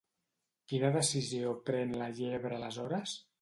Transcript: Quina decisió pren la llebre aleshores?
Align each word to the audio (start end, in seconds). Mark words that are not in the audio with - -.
Quina 0.71 0.89
decisió 0.95 1.53
pren 1.67 1.93
la 2.01 2.09
llebre 2.21 2.59
aleshores? 2.59 3.15